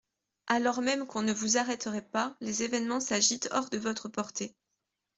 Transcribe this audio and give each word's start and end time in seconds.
Alors 0.47 0.81
même 0.81 1.05
qu'on 1.05 1.21
ne 1.21 1.31
vous 1.31 1.57
arrêterait 1.57 2.01
pas, 2.01 2.35
les 2.41 2.63
événements 2.63 2.99
s'agitent 2.99 3.49
hors 3.51 3.69
de 3.69 3.77
votre 3.77 4.09
portée. 4.09 4.55